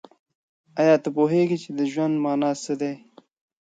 آیا 0.81 0.95
ته 1.03 1.09
پوهېږې 1.15 1.57
چې 1.63 1.69
د 1.77 1.79
ژوند 1.91 2.15
مانا 2.23 2.51
څه 2.63 2.73
ده؟ 2.79 2.91